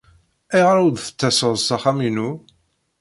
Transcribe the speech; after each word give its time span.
Ayɣer 0.53 0.77
ur 0.85 0.91
d-tettaseḍ 0.93 1.53
s 1.59 1.69
axxam-inu? 1.75 2.29